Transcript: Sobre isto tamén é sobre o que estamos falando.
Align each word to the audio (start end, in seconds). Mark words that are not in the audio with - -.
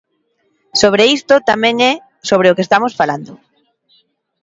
Sobre 0.81 1.03
isto 1.17 1.33
tamén 1.49 1.75
é 1.91 1.93
sobre 2.29 2.47
o 2.49 2.55
que 2.57 2.65
estamos 2.67 2.93
falando. 2.99 3.31